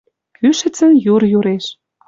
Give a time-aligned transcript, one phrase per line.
[0.37, 1.65] Кӱшӹцӹн юр юреш